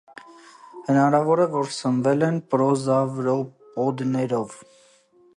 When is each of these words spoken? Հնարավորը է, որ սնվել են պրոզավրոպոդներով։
Հնարավորը 0.85 1.43
է, 1.49 1.51
որ 1.55 1.67
սնվել 1.75 2.25
են 2.27 2.39
պրոզավրոպոդներով։ 2.53 4.57